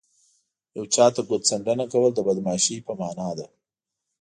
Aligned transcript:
یو 0.77 0.85
چاته 0.93 1.21
ګوت 1.27 1.41
څنډنه 1.49 1.85
کول 1.93 2.11
د 2.15 2.19
بدماشۍ 2.27 2.77
په 2.87 2.93
مانا 2.99 3.29
ده 3.37 3.45